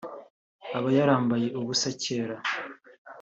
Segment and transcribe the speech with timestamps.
[0.77, 2.35] aba yarambaye ubusa cyera